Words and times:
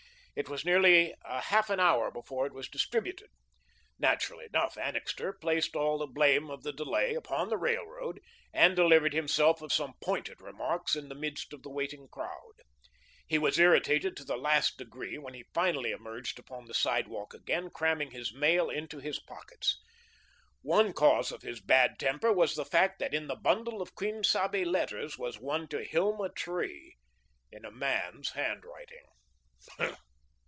It 0.33 0.47
was 0.47 0.63
nearly 0.63 1.13
half 1.25 1.69
an 1.69 1.81
hour 1.81 2.09
before 2.09 2.47
it 2.47 2.53
was 2.53 2.69
distributed. 2.69 3.27
Naturally 3.99 4.45
enough, 4.45 4.77
Annixter 4.77 5.33
placed 5.33 5.75
all 5.75 5.97
the 5.97 6.07
blame 6.07 6.49
of 6.49 6.63
the 6.63 6.71
delay 6.71 7.15
upon 7.15 7.49
the 7.49 7.57
railroad, 7.57 8.21
and 8.53 8.73
delivered 8.73 9.11
himself 9.13 9.61
of 9.61 9.73
some 9.73 9.95
pointed 10.01 10.41
remarks 10.41 10.95
in 10.95 11.09
the 11.09 11.15
midst 11.15 11.51
of 11.51 11.63
the 11.63 11.69
waiting 11.69 12.07
crowd. 12.07 12.61
He 13.27 13.37
was 13.37 13.59
irritated 13.59 14.15
to 14.17 14.23
the 14.23 14.37
last 14.37 14.77
degree 14.77 15.17
when 15.17 15.33
he 15.33 15.43
finally 15.53 15.91
emerged 15.91 16.39
upon 16.39 16.65
the 16.65 16.73
sidewalk 16.73 17.33
again, 17.33 17.69
cramming 17.69 18.11
his 18.11 18.33
mail 18.33 18.69
into 18.69 18.99
his 18.99 19.19
pockets. 19.19 19.79
One 20.61 20.93
cause 20.93 21.33
of 21.33 21.41
his 21.41 21.59
bad 21.59 21.99
temper 21.99 22.31
was 22.31 22.55
the 22.55 22.65
fact 22.65 22.99
that 22.99 23.13
in 23.13 23.27
the 23.27 23.35
bundle 23.35 23.81
of 23.81 23.95
Quien 23.95 24.23
Sabe 24.23 24.63
letters 24.65 25.19
was 25.19 25.41
one 25.41 25.67
to 25.67 25.83
Hilma 25.83 26.29
Tree 26.29 26.95
in 27.51 27.65
a 27.65 27.69
man's 27.71 28.31
handwriting. 28.31 29.05